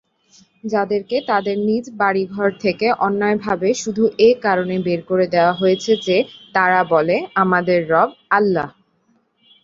[0.63, 6.17] যাদেরকে তাদের নিজ বাড়ি-ঘর থেকে অন্যায়ভাবে শুধু এ কারণে বের করে দেয়া হয়েছে যে,
[6.53, 8.67] তারা বলে, ‘আমাদের রব আল্লাহ’।